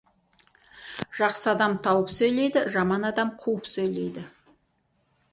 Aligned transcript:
Жақсы 1.17 1.43
адам 1.51 1.75
тауып 1.87 2.09
сөйлейді, 2.13 2.63
жаман 2.75 3.05
адам 3.09 3.29
қауып 3.43 3.69
сөйлейді. 3.73 4.25